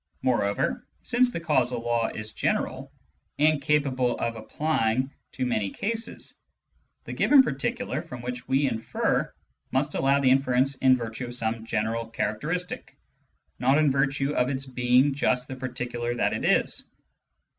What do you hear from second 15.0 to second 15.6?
just the